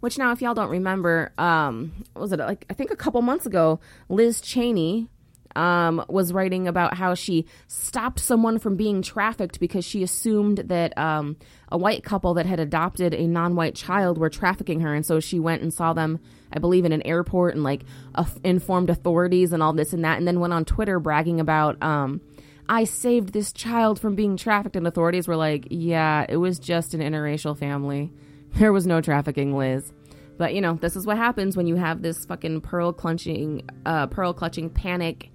Which 0.00 0.18
now, 0.18 0.32
if 0.32 0.42
y'all 0.42 0.54
don't 0.54 0.68
remember, 0.68 1.32
um, 1.38 2.04
was 2.14 2.32
it 2.32 2.38
like 2.38 2.66
I 2.68 2.74
think 2.74 2.90
a 2.90 2.96
couple 2.96 3.22
months 3.22 3.46
ago, 3.46 3.80
Liz 4.10 4.42
Cheney 4.42 5.08
um, 5.56 6.04
was 6.08 6.32
writing 6.32 6.68
about 6.68 6.94
how 6.94 7.14
she 7.14 7.46
stopped 7.66 8.20
someone 8.20 8.58
from 8.58 8.76
being 8.76 9.02
trafficked 9.02 9.58
because 9.58 9.84
she 9.84 10.02
assumed 10.02 10.58
that 10.58 10.96
um, 10.98 11.36
a 11.70 11.78
white 11.78 12.04
couple 12.04 12.34
that 12.34 12.46
had 12.46 12.60
adopted 12.60 13.14
a 13.14 13.26
non-white 13.26 13.74
child 13.74 14.18
were 14.18 14.30
trafficking 14.30 14.80
her, 14.80 14.94
and 14.94 15.06
so 15.06 15.20
she 15.20 15.40
went 15.40 15.62
and 15.62 15.72
saw 15.72 15.92
them 15.92 16.20
I 16.52 16.58
believe, 16.58 16.84
in 16.84 16.92
an 16.92 17.02
airport 17.02 17.54
and 17.54 17.64
like 17.64 17.82
uh, 18.14 18.24
informed 18.44 18.90
authorities 18.90 19.52
and 19.52 19.62
all 19.62 19.72
this 19.72 19.92
and 19.92 20.04
that, 20.04 20.18
and 20.18 20.26
then 20.26 20.40
went 20.40 20.52
on 20.52 20.64
Twitter 20.64 20.98
bragging 20.98 21.40
about, 21.40 21.82
um, 21.82 22.20
I 22.68 22.84
saved 22.84 23.32
this 23.32 23.52
child 23.52 24.00
from 24.00 24.14
being 24.14 24.36
trafficked, 24.36 24.76
and 24.76 24.86
authorities 24.86 25.28
were 25.28 25.36
like, 25.36 25.68
yeah, 25.70 26.24
it 26.28 26.36
was 26.36 26.58
just 26.58 26.94
an 26.94 27.00
interracial 27.00 27.56
family. 27.56 28.12
There 28.54 28.72
was 28.72 28.86
no 28.86 29.02
trafficking, 29.02 29.54
Liz. 29.54 29.92
But 30.38 30.54
you 30.54 30.62
know, 30.62 30.74
this 30.74 30.96
is 30.96 31.04
what 31.04 31.18
happens 31.18 31.58
when 31.58 31.66
you 31.66 31.76
have 31.76 32.00
this 32.00 32.24
fucking 32.24 32.62
pearl 32.62 32.90
clutching, 32.90 33.68
uh, 33.84 34.06
pearl 34.06 34.32
clutching 34.32 34.70
panic, 34.70 35.30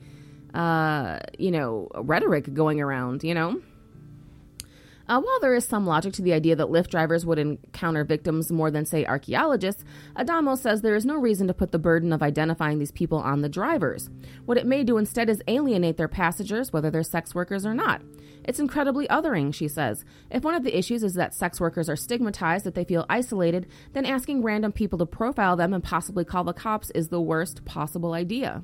uh, 0.54 1.20
you 1.38 1.52
know, 1.52 1.90
rhetoric 1.96 2.54
going 2.54 2.82
around. 2.82 3.24
You 3.24 3.34
know. 3.34 3.62
Uh, 5.12 5.20
while 5.20 5.40
there 5.42 5.56
is 5.56 5.66
some 5.66 5.86
logic 5.86 6.14
to 6.14 6.22
the 6.22 6.32
idea 6.32 6.56
that 6.56 6.68
Lyft 6.68 6.88
drivers 6.88 7.26
would 7.26 7.38
encounter 7.38 8.06
victims 8.06 8.50
more 8.50 8.72
than, 8.72 8.86
say, 8.86 9.06
archaeologists, 9.06 9.84
Adamo 10.16 10.56
says 10.56 10.82
there 10.82 10.96
is 10.96 11.06
no 11.06 11.18
reason 11.18 11.48
to 11.48 11.54
put 11.54 11.74
the 11.74 11.80
burden 11.80 12.14
of 12.14 12.24
identifying 12.24 12.80
these 12.80 12.94
people 12.94 13.18
on 13.18 13.42
the 13.42 13.50
drivers. 13.50 14.10
What 14.46 14.58
it 14.58 14.66
may 14.66 14.86
do 14.86 14.98
instead 14.98 15.30
is 15.30 15.44
alienate 15.50 15.98
their 15.98 16.08
passengers, 16.08 16.72
whether 16.72 16.90
they're 16.90 17.04
sex 17.04 17.36
workers 17.36 17.66
or 17.66 17.74
not. 17.74 18.02
It's 18.46 18.60
incredibly 18.60 19.06
othering, 19.08 19.54
she 19.54 19.68
says. 19.68 20.06
If 20.30 20.44
one 20.44 20.56
of 20.56 20.64
the 20.64 20.78
issues 20.78 21.04
is 21.04 21.16
that 21.16 21.34
sex 21.34 21.60
workers 21.60 21.90
are 21.90 21.98
stigmatized, 21.98 22.66
that 22.66 22.76
they 22.76 22.86
feel 22.86 23.06
isolated, 23.10 23.68
then 23.92 24.06
asking 24.06 24.44
random 24.44 24.72
people 24.72 24.98
to 25.00 25.06
profile 25.06 25.58
them 25.58 25.74
and 25.74 25.84
possibly 25.84 26.24
call 26.24 26.46
the 26.46 26.54
cops 26.54 26.90
is 26.92 27.10
the 27.10 27.22
worst 27.22 27.66
possible 27.66 28.14
idea. 28.14 28.64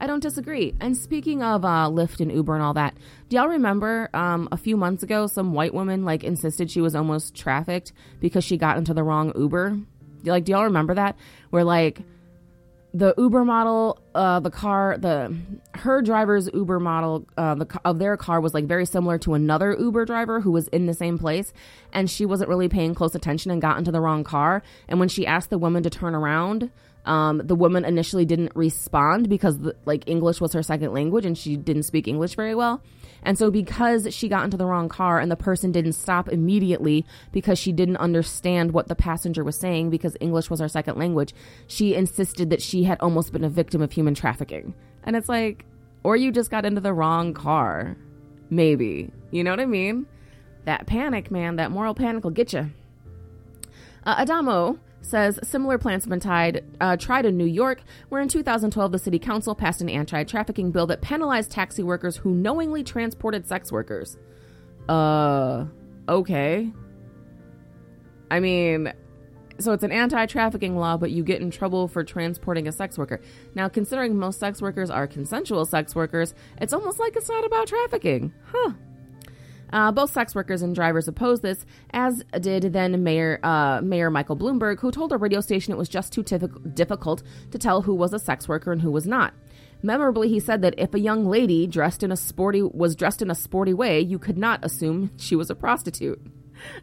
I 0.00 0.06
don't 0.06 0.22
disagree. 0.22 0.74
And 0.80 0.96
speaking 0.96 1.42
of 1.42 1.64
uh, 1.64 1.88
Lyft 1.90 2.20
and 2.20 2.32
Uber 2.32 2.54
and 2.54 2.62
all 2.62 2.74
that, 2.74 2.96
do 3.28 3.36
y'all 3.36 3.48
remember 3.48 4.08
um, 4.14 4.48
a 4.52 4.56
few 4.56 4.76
months 4.76 5.02
ago 5.02 5.26
some 5.26 5.52
white 5.52 5.74
woman 5.74 6.04
like 6.04 6.24
insisted 6.24 6.70
she 6.70 6.80
was 6.80 6.94
almost 6.94 7.34
trafficked 7.34 7.92
because 8.20 8.44
she 8.44 8.56
got 8.56 8.78
into 8.78 8.94
the 8.94 9.02
wrong 9.02 9.32
Uber? 9.36 9.78
Like, 10.24 10.44
do 10.44 10.52
y'all 10.52 10.64
remember 10.64 10.94
that? 10.94 11.16
Where 11.50 11.64
like 11.64 12.00
the 12.94 13.14
Uber 13.18 13.44
model, 13.44 13.98
uh, 14.14 14.40
the 14.40 14.50
car, 14.50 14.96
the 14.98 15.36
her 15.74 16.02
driver's 16.02 16.48
Uber 16.52 16.80
model, 16.80 17.26
uh, 17.36 17.54
the 17.54 17.80
of 17.84 17.98
their 17.98 18.16
car 18.16 18.40
was 18.40 18.54
like 18.54 18.66
very 18.66 18.86
similar 18.86 19.18
to 19.18 19.34
another 19.34 19.76
Uber 19.78 20.04
driver 20.04 20.40
who 20.40 20.50
was 20.50 20.68
in 20.68 20.86
the 20.86 20.94
same 20.94 21.18
place, 21.18 21.52
and 21.92 22.10
she 22.10 22.24
wasn't 22.24 22.48
really 22.48 22.68
paying 22.68 22.94
close 22.94 23.14
attention 23.14 23.50
and 23.50 23.60
got 23.60 23.78
into 23.78 23.92
the 23.92 24.00
wrong 24.00 24.24
car. 24.24 24.62
And 24.88 24.98
when 24.98 25.08
she 25.08 25.26
asked 25.26 25.50
the 25.50 25.58
woman 25.58 25.82
to 25.82 25.90
turn 25.90 26.14
around, 26.14 26.70
Um, 27.06 27.40
the 27.42 27.54
woman 27.54 27.84
initially 27.84 28.26
didn't 28.26 28.52
respond 28.54 29.28
because 29.30 29.56
the, 29.58 29.74
like 29.86 30.04
English 30.06 30.42
was 30.42 30.52
her 30.52 30.62
second 30.62 30.92
language 30.92 31.24
and 31.24 31.38
she 31.38 31.56
didn't 31.56 31.84
speak 31.84 32.06
English 32.06 32.34
very 32.36 32.54
well. 32.54 32.82
And 33.22 33.36
so 33.38 33.50
because 33.50 34.12
she 34.14 34.28
got 34.28 34.44
into 34.44 34.56
the 34.56 34.66
wrong 34.66 34.88
car 34.88 35.18
and 35.18 35.30
the 35.30 35.36
person 35.36 35.72
didn't 35.72 35.92
stop 35.92 36.28
immediately 36.28 37.04
because 37.32 37.58
she 37.58 37.72
didn't 37.72 37.96
understand 37.96 38.72
what 38.72 38.88
the 38.88 38.94
passenger 38.94 39.44
was 39.44 39.58
saying 39.58 39.90
because 39.90 40.16
English 40.20 40.50
was 40.50 40.60
her 40.60 40.68
second 40.68 40.98
language, 40.98 41.34
she 41.66 41.94
insisted 41.94 42.50
that 42.50 42.62
she 42.62 42.84
had 42.84 43.00
almost 43.00 43.32
been 43.32 43.44
a 43.44 43.48
victim 43.48 43.82
of 43.82 43.92
human 43.92 44.14
trafficking. 44.14 44.74
And 45.04 45.16
it's 45.16 45.28
like, 45.28 45.64
or 46.02 46.16
you 46.16 46.32
just 46.32 46.50
got 46.50 46.64
into 46.64 46.80
the 46.80 46.92
wrong 46.92 47.34
car. 47.34 47.96
Maybe. 48.50 49.10
You 49.30 49.44
know 49.44 49.50
what 49.50 49.60
I 49.60 49.66
mean? 49.66 50.06
That 50.64 50.86
panic, 50.86 51.30
man, 51.30 51.56
that 51.56 51.70
moral 51.70 51.94
panic 51.94 52.24
will 52.24 52.30
get 52.30 52.52
you. 52.52 52.70
Uh, 54.04 54.16
Adamo 54.18 54.78
says 55.00 55.38
similar 55.42 55.78
plans 55.78 56.04
have 56.04 56.10
been 56.10 56.20
tied, 56.20 56.64
uh, 56.80 56.96
tried 56.96 57.26
in 57.26 57.36
New 57.36 57.44
York, 57.44 57.82
where 58.08 58.20
in 58.20 58.28
2012 58.28 58.92
the 58.92 58.98
city 58.98 59.18
council 59.18 59.54
passed 59.54 59.80
an 59.80 59.88
anti 59.88 60.24
trafficking 60.24 60.70
bill 60.70 60.86
that 60.86 61.00
penalized 61.00 61.50
taxi 61.50 61.82
workers 61.82 62.16
who 62.16 62.34
knowingly 62.34 62.82
transported 62.82 63.46
sex 63.46 63.72
workers. 63.72 64.16
Uh, 64.88 65.66
okay. 66.08 66.70
I 68.30 68.40
mean, 68.40 68.92
so 69.58 69.72
it's 69.72 69.82
an 69.82 69.92
anti 69.92 70.26
trafficking 70.26 70.76
law, 70.76 70.96
but 70.96 71.10
you 71.10 71.24
get 71.24 71.40
in 71.40 71.50
trouble 71.50 71.88
for 71.88 72.04
transporting 72.04 72.68
a 72.68 72.72
sex 72.72 72.96
worker. 72.96 73.20
Now, 73.54 73.68
considering 73.68 74.16
most 74.16 74.38
sex 74.38 74.62
workers 74.62 74.90
are 74.90 75.06
consensual 75.06 75.64
sex 75.64 75.94
workers, 75.94 76.34
it's 76.60 76.72
almost 76.72 76.98
like 76.98 77.16
it's 77.16 77.28
not 77.28 77.44
about 77.44 77.66
trafficking. 77.66 78.32
Huh. 78.52 78.72
Uh, 79.72 79.92
both 79.92 80.12
sex 80.12 80.34
workers 80.34 80.62
and 80.62 80.74
drivers 80.74 81.08
opposed 81.08 81.42
this, 81.42 81.64
as 81.90 82.24
did 82.40 82.72
then 82.72 83.02
Mayor 83.02 83.38
uh, 83.42 83.80
Mayor 83.82 84.10
Michael 84.10 84.36
Bloomberg, 84.36 84.80
who 84.80 84.90
told 84.90 85.12
a 85.12 85.16
radio 85.16 85.40
station 85.40 85.72
it 85.72 85.76
was 85.78 85.88
just 85.88 86.12
too 86.12 86.22
tif- 86.22 86.74
difficult 86.74 87.22
to 87.50 87.58
tell 87.58 87.82
who 87.82 87.94
was 87.94 88.12
a 88.12 88.18
sex 88.18 88.48
worker 88.48 88.72
and 88.72 88.82
who 88.82 88.90
was 88.90 89.06
not. 89.06 89.34
Memorably, 89.82 90.28
he 90.28 90.40
said 90.40 90.62
that 90.62 90.74
if 90.76 90.92
a 90.94 90.98
young 90.98 91.26
lady 91.26 91.66
dressed 91.66 92.02
in 92.02 92.10
a 92.10 92.16
sporty 92.16 92.62
was 92.62 92.96
dressed 92.96 93.22
in 93.22 93.30
a 93.30 93.34
sporty 93.34 93.72
way, 93.72 94.00
you 94.00 94.18
could 94.18 94.36
not 94.38 94.64
assume 94.64 95.10
she 95.16 95.36
was 95.36 95.50
a 95.50 95.54
prostitute. 95.54 96.20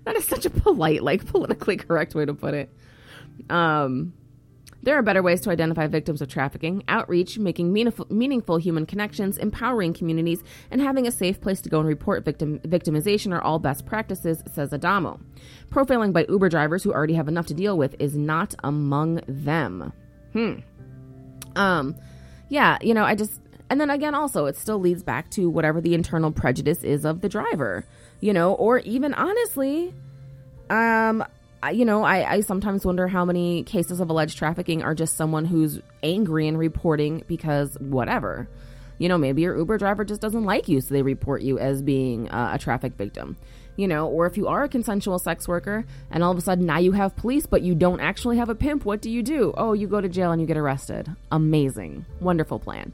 That 0.05 0.15
is 0.15 0.23
such 0.23 0.45
a 0.45 0.49
polite, 0.49 1.03
like 1.03 1.25
politically 1.25 1.75
correct 1.75 2.15
way 2.15 2.23
to 2.23 2.33
put 2.33 2.53
it. 2.53 2.69
Um, 3.49 4.13
there 4.85 4.95
are 4.95 5.01
better 5.01 5.23
ways 5.23 5.41
to 5.41 5.49
identify 5.49 5.87
victims 5.87 6.21
of 6.21 6.29
trafficking 6.29 6.83
outreach, 6.87 7.39
making 7.39 7.73
meaningful, 7.73 8.57
human 8.57 8.85
connections, 8.85 9.37
empowering 9.39 9.93
communities, 9.93 10.43
and 10.69 10.79
having 10.79 11.07
a 11.07 11.11
safe 11.11 11.41
place 11.41 11.59
to 11.61 11.69
go 11.69 11.79
and 11.79 11.87
report 11.87 12.23
victim, 12.23 12.59
victimization 12.59 13.33
are 13.33 13.41
all 13.41 13.57
best 13.57 13.85
practices, 13.87 14.43
says 14.53 14.71
Adamo. 14.71 15.19
Profiling 15.69 16.13
by 16.13 16.25
Uber 16.29 16.49
drivers 16.49 16.83
who 16.83 16.93
already 16.93 17.15
have 17.15 17.27
enough 17.27 17.47
to 17.47 17.53
deal 17.55 17.77
with 17.77 17.95
is 17.99 18.15
not 18.15 18.53
among 18.63 19.21
them. 19.27 19.91
Hmm. 20.33 20.59
Um, 21.55 21.95
yeah, 22.49 22.77
you 22.81 22.93
know, 22.93 23.05
I 23.05 23.15
just, 23.15 23.41
and 23.71 23.81
then 23.81 23.89
again, 23.89 24.13
also, 24.13 24.45
it 24.45 24.55
still 24.55 24.77
leads 24.77 25.01
back 25.01 25.31
to 25.31 25.49
whatever 25.49 25.81
the 25.81 25.95
internal 25.95 26.31
prejudice 26.31 26.83
is 26.83 27.05
of 27.05 27.21
the 27.21 27.29
driver, 27.29 27.85
you 28.21 28.33
know, 28.33 28.53
or 28.53 28.79
even 28.79 29.15
honestly, 29.15 29.95
um, 30.69 31.25
you 31.69 31.85
know, 31.85 32.03
I, 32.03 32.33
I 32.33 32.41
sometimes 32.41 32.85
wonder 32.85 33.07
how 33.07 33.25
many 33.25 33.63
cases 33.63 33.99
of 33.99 34.09
alleged 34.09 34.37
trafficking 34.37 34.83
are 34.83 34.95
just 34.95 35.15
someone 35.15 35.45
who's 35.45 35.79
angry 36.03 36.47
and 36.47 36.57
reporting 36.57 37.23
because 37.27 37.77
whatever. 37.79 38.47
You 38.97 39.09
know, 39.09 39.17
maybe 39.17 39.41
your 39.41 39.57
Uber 39.57 39.77
driver 39.77 40.05
just 40.05 40.21
doesn't 40.21 40.45
like 40.45 40.69
you, 40.69 40.79
so 40.79 40.93
they 40.93 41.01
report 41.01 41.41
you 41.41 41.59
as 41.59 41.81
being 41.81 42.29
uh, 42.29 42.51
a 42.53 42.57
traffic 42.57 42.93
victim. 42.93 43.37
You 43.75 43.89
know, 43.89 44.07
or 44.07 44.25
if 44.25 44.37
you 44.37 44.47
are 44.47 44.63
a 44.63 44.69
consensual 44.69 45.19
sex 45.19 45.49
worker 45.49 45.85
and 46.09 46.23
all 46.23 46.31
of 46.31 46.37
a 46.37 46.41
sudden 46.41 46.65
now 46.65 46.77
you 46.77 46.93
have 46.93 47.15
police, 47.17 47.45
but 47.45 47.61
you 47.61 47.75
don't 47.75 47.99
actually 47.99 48.37
have 48.37 48.47
a 48.47 48.55
pimp, 48.55 48.85
what 48.85 49.01
do 49.01 49.11
you 49.11 49.21
do? 49.21 49.53
Oh, 49.57 49.73
you 49.73 49.87
go 49.87 49.99
to 49.99 50.07
jail 50.07 50.31
and 50.31 50.39
you 50.39 50.47
get 50.47 50.55
arrested. 50.55 51.13
Amazing. 51.29 52.05
Wonderful 52.21 52.59
plan. 52.59 52.93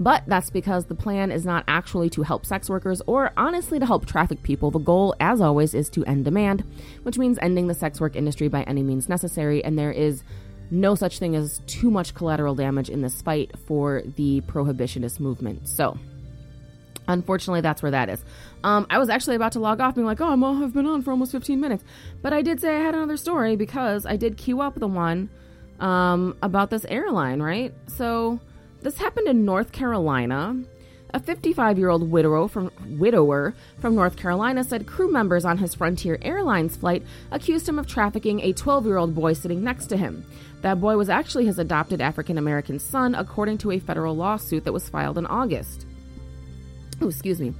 But 0.00 0.24
that's 0.26 0.50
because 0.50 0.86
the 0.86 0.94
plan 0.94 1.30
is 1.30 1.44
not 1.44 1.64
actually 1.68 2.10
to 2.10 2.22
help 2.22 2.46
sex 2.46 2.68
workers 2.68 3.02
or 3.06 3.32
honestly 3.36 3.78
to 3.78 3.86
help 3.86 4.06
traffic 4.06 4.42
people. 4.42 4.70
The 4.70 4.78
goal, 4.78 5.14
as 5.20 5.40
always, 5.40 5.74
is 5.74 5.88
to 5.90 6.04
end 6.04 6.24
demand, 6.24 6.64
which 7.02 7.18
means 7.18 7.38
ending 7.40 7.66
the 7.66 7.74
sex 7.74 8.00
work 8.00 8.16
industry 8.16 8.48
by 8.48 8.62
any 8.62 8.82
means 8.82 9.08
necessary. 9.08 9.64
And 9.64 9.78
there 9.78 9.92
is 9.92 10.22
no 10.70 10.94
such 10.94 11.18
thing 11.18 11.36
as 11.36 11.60
too 11.66 11.90
much 11.90 12.14
collateral 12.14 12.54
damage 12.54 12.88
in 12.88 13.02
this 13.02 13.20
fight 13.20 13.52
for 13.66 14.02
the 14.16 14.40
prohibitionist 14.42 15.20
movement. 15.20 15.68
So, 15.68 15.98
unfortunately, 17.06 17.60
that's 17.60 17.82
where 17.82 17.90
that 17.90 18.08
is. 18.08 18.24
Um, 18.64 18.86
I 18.88 18.98
was 18.98 19.10
actually 19.10 19.36
about 19.36 19.52
to 19.52 19.60
log 19.60 19.80
off, 19.80 19.94
being 19.94 20.06
like, 20.06 20.20
"Oh, 20.20 20.30
I'm, 20.30 20.42
I've 20.42 20.72
been 20.72 20.86
on 20.86 21.02
for 21.02 21.10
almost 21.10 21.32
15 21.32 21.60
minutes," 21.60 21.84
but 22.22 22.32
I 22.32 22.40
did 22.40 22.60
say 22.60 22.74
I 22.74 22.80
had 22.80 22.94
another 22.94 23.18
story 23.18 23.54
because 23.54 24.06
I 24.06 24.16
did 24.16 24.38
queue 24.38 24.62
up 24.62 24.76
the 24.76 24.88
one 24.88 25.28
um, 25.78 26.36
about 26.42 26.70
this 26.70 26.86
airline, 26.86 27.42
right? 27.42 27.74
So 27.88 28.40
this 28.82 28.98
happened 28.98 29.28
in 29.28 29.44
North 29.44 29.72
Carolina. 29.72 30.56
A 31.14 31.20
55 31.20 31.78
year 31.78 31.90
old 31.90 32.10
widower 32.10 32.48
from, 32.48 32.70
widower 32.98 33.54
from 33.80 33.94
North 33.94 34.16
Carolina 34.16 34.64
said 34.64 34.86
crew 34.86 35.10
members 35.10 35.44
on 35.44 35.58
his 35.58 35.74
Frontier 35.74 36.18
Airlines 36.22 36.76
flight 36.76 37.02
accused 37.30 37.68
him 37.68 37.78
of 37.78 37.86
trafficking 37.86 38.40
a 38.40 38.52
12 38.52 38.86
year 38.86 38.96
old 38.96 39.14
boy 39.14 39.34
sitting 39.34 39.62
next 39.62 39.86
to 39.86 39.96
him. 39.96 40.24
That 40.62 40.80
boy 40.80 40.96
was 40.96 41.10
actually 41.10 41.44
his 41.44 41.58
adopted 41.58 42.00
African 42.00 42.38
American 42.38 42.78
son, 42.78 43.14
according 43.14 43.58
to 43.58 43.72
a 43.72 43.78
federal 43.78 44.16
lawsuit 44.16 44.64
that 44.64 44.72
was 44.72 44.88
filed 44.88 45.18
in 45.18 45.26
August. 45.26 45.86
Oh, 47.00 47.08
excuse 47.08 47.40
me. 47.40 47.52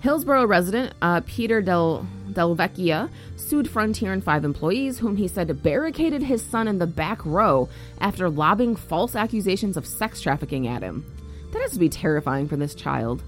Hillsborough 0.00 0.46
resident 0.46 0.94
uh, 1.00 1.20
Peter 1.26 1.62
Del, 1.62 2.06
Del 2.32 2.56
Vecchia 2.56 3.10
sued 3.36 3.68
Frontier 3.68 4.12
and 4.12 4.22
five 4.22 4.44
employees, 4.44 4.98
whom 4.98 5.16
he 5.16 5.28
said 5.28 5.62
barricaded 5.62 6.22
his 6.22 6.42
son 6.42 6.68
in 6.68 6.78
the 6.78 6.86
back 6.86 7.24
row 7.24 7.68
after 8.00 8.30
lobbing 8.30 8.76
false 8.76 9.16
accusations 9.16 9.76
of 9.76 9.86
sex 9.86 10.20
trafficking 10.20 10.66
at 10.66 10.82
him. 10.82 11.04
That 11.52 11.62
has 11.62 11.72
to 11.72 11.78
be 11.78 11.88
terrifying 11.88 12.48
for 12.48 12.56
this 12.56 12.74
child. 12.74 13.22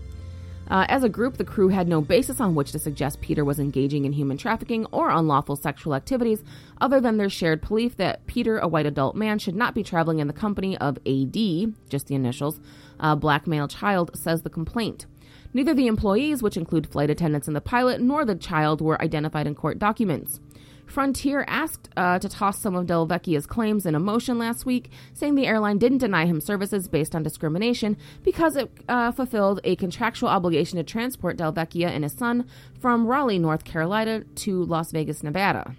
Uh, 0.71 0.87
as 0.89 1.03
a 1.03 1.09
group, 1.09 1.37
the 1.37 1.45
crew 1.45 1.69
had 1.69 1.89
no 1.89 2.01
basis 2.01 2.41
on 2.41 2.55
which 2.55 2.73
to 2.73 2.79
suggest 2.79 3.21
Peter 3.21 3.45
was 3.45 3.59
engaging 3.59 4.05
in 4.05 4.13
human 4.13 4.39
trafficking 4.39 4.87
or 4.87 5.11
unlawful 5.11 5.57
sexual 5.57 5.95
activities, 5.95 6.43
other 6.81 7.01
than 7.01 7.17
their 7.17 7.29
shared 7.29 7.61
belief 7.67 7.97
that 7.97 8.27
Peter, 8.27 8.59
a 8.59 8.69
white 8.69 8.87
adult 8.87 9.15
man, 9.15 9.39
should 9.39 9.57
not 9.57 9.75
be 9.75 9.83
traveling 9.83 10.19
in 10.19 10.29
the 10.29 10.33
company 10.33 10.79
of 10.79 10.99
AD, 11.07 11.75
just 11.91 12.07
the 12.07 12.15
initials, 12.15 12.61
a 13.01 13.17
black 13.17 13.47
male 13.47 13.69
child, 13.69 14.13
says 14.15 14.43
the 14.43 14.51
complaint. 14.51 15.07
Neither 15.55 15.75
the 15.75 15.87
employees, 15.87 16.43
which 16.43 16.57
include 16.57 16.87
flight 16.87 17.11
attendants 17.11 17.47
and 17.47 17.57
the 17.57 17.61
pilot, 17.61 18.01
nor 18.01 18.25
the 18.25 18.35
child 18.35 18.81
were 18.81 19.01
identified 19.03 19.47
in 19.47 19.55
court 19.55 19.79
documents. 19.79 20.41
Frontier 20.87 21.45
asked 21.49 21.89
uh, 21.97 22.19
to 22.19 22.29
toss 22.29 22.61
some 22.61 22.75
of 22.75 22.87
Del 22.87 23.07
Vecchia's 23.07 23.47
claims 23.47 23.87
in 23.87 23.95
a 23.95 24.01
motion 24.01 24.39
last 24.39 24.67
week, 24.67 24.91
saying 25.15 25.35
the 25.35 25.47
airline 25.47 25.79
didn't 25.79 25.99
deny 25.99 26.27
him 26.27 26.41
services 26.41 26.87
based 26.87 27.15
on 27.15 27.23
discrimination 27.23 27.97
because 28.23 28.57
it 28.57 28.71
uh, 28.89 29.11
fulfilled 29.11 29.61
a 29.65 29.77
contractual 29.77 30.29
obligation 30.29 30.77
to 30.77 30.83
transport 30.83 31.39
Del 31.39 31.53
Vecchia 31.53 31.89
and 31.89 32.05
his 32.05 32.13
son 32.13 32.47
from 32.79 33.07
Raleigh, 33.07 33.39
North 33.39 33.65
Carolina 33.65 34.25
to 34.35 34.65
Las 34.65 34.93
Vegas, 34.93 35.23
Nevada. 35.23 35.77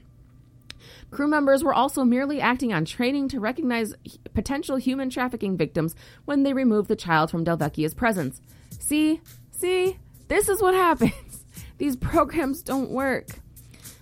Crew 1.11 1.27
members 1.27 1.63
were 1.63 1.75
also 1.75 2.03
merely 2.03 2.41
acting 2.41 2.73
on 2.73 2.83
training 2.83 3.27
to 3.27 3.39
recognize 3.39 3.93
potential 4.33 4.77
human 4.77 5.11
trafficking 5.11 5.55
victims 5.55 5.95
when 6.25 6.41
they 6.41 6.53
removed 6.53 6.87
the 6.87 6.95
child 6.95 7.29
from 7.29 7.43
Del 7.43 7.57
Vecchia's 7.57 7.93
presence. 7.93 8.41
See, 8.79 9.21
See, 9.63 9.97
this 10.27 10.49
is 10.49 10.61
what 10.61 10.73
happens. 10.73 11.45
These 11.77 11.95
programs 11.95 12.61
don't 12.63 12.89
work. 12.89 13.27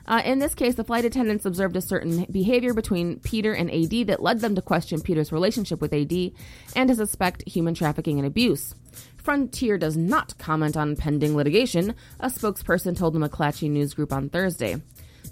Uh, 0.08 0.20
in 0.25 0.39
this 0.39 0.56
case, 0.56 0.74
the 0.74 0.84
flight 0.84 1.06
attendants 1.06 1.46
observed 1.46 1.75
a 1.75 1.82
certain 1.82 2.25
behavior 2.32 2.74
between 2.74 3.20
Peter 3.20 3.53
and 3.53 3.70
AD 3.70 4.08
that 4.08 4.24
led 4.24 4.39
them 4.39 4.56
to 4.56 4.62
question 4.63 5.01
Peter's 5.01 5.32
relationship 5.32 5.80
with 5.80 5.94
AD 5.94 6.32
and 6.75 6.89
to 6.89 6.96
suspect 6.96 7.48
human 7.48 7.75
trafficking 7.75 8.18
and 8.18 8.25
abuse. 8.25 8.74
Frontier 9.18 9.77
does 9.77 9.96
not 9.96 10.36
comment 10.39 10.75
on 10.75 10.96
pending 10.96 11.36
litigation, 11.36 11.94
a 12.20 12.30
spokesperson 12.30 12.98
told 12.98 13.13
the 13.13 13.20
McClatchy 13.20 13.70
News 13.70 13.94
Group 13.94 14.12
on 14.12 14.30
Thursday. 14.30 14.82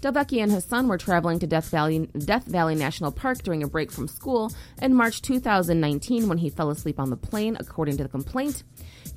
Delvecchia 0.02 0.44
and 0.44 0.52
his 0.52 0.64
son 0.64 0.88
were 0.88 1.00
traveling 1.00 1.40
to 1.40 1.48
Death 1.48 1.70
Valley, 1.70 2.08
Death 2.20 2.46
Valley 2.46 2.76
National 2.76 3.12
Park 3.12 3.40
during 3.40 3.64
a 3.64 3.68
break 3.68 3.92
from 3.92 4.08
school 4.08 4.52
in 4.80 4.94
March 4.94 5.24
2019 5.24 6.30
when 6.30 6.38
he 6.38 6.52
fell 6.52 6.70
asleep 6.70 7.00
on 7.00 7.10
the 7.10 7.18
plane, 7.18 7.58
according 7.60 7.98
to 7.98 8.04
the 8.04 8.10
complaint. 8.10 8.64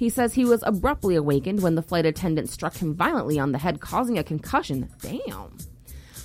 He 0.03 0.09
says 0.09 0.35
he 0.35 0.45
was 0.45 0.65
abruptly 0.67 1.15
awakened 1.15 1.63
when 1.63 1.77
the 1.77 1.81
flight 1.81 2.05
attendant 2.05 2.51
struck 2.51 2.79
him 2.79 2.93
violently 2.93 3.39
on 3.39 3.53
the 3.53 3.59
head, 3.59 3.81
causing 3.81 4.19
a 4.19 4.25
concussion. 4.25 4.89
Damn. 5.01 5.57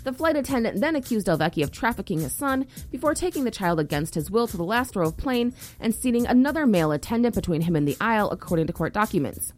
The 0.04 0.12
flight 0.12 0.36
attendant 0.36 0.82
then 0.82 0.96
accused 0.96 1.28
Delvecchi 1.28 1.62
of 1.62 1.72
trafficking 1.72 2.22
his 2.22 2.34
son 2.34 2.66
before 2.90 3.14
taking 3.14 3.44
the 3.44 3.52
child 3.52 3.80
against 3.80 4.16
his 4.16 4.32
will 4.32 4.48
to 4.48 4.58
the 4.58 4.64
last 4.64 4.96
row 4.96 5.10
of 5.10 5.16
plane 5.16 5.54
and 5.80 5.94
seating 5.94 6.26
another 6.26 6.66
male 6.66 6.92
attendant 6.92 7.36
between 7.36 7.62
him 7.62 7.76
and 7.76 7.88
the 7.88 7.96
aisle, 8.02 8.32
according 8.32 8.66
to 8.66 8.74
court 8.74 8.94
documents. 8.94 9.54